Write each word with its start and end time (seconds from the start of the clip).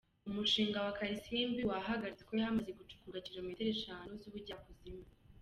Umushinga 0.29 0.77
wa 0.85 0.93
Kalisimbi 0.97 1.61
wahagaritswe 1.69 2.33
hamaze 2.45 2.71
gucukurwa 2.79 3.19
kilometero 3.27 3.69
eshanu 3.77 4.11
z’ubujyakuzimu. 4.21 5.05